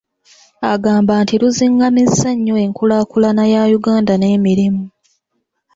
Agamba 0.71 1.13
nti 1.23 1.35
luzingamizza 1.41 2.29
nnyo 2.35 2.55
enkulaakulana 2.65 3.43
ya 3.53 3.61
Uganda 3.77 4.13
n’emirimu. 4.17 4.83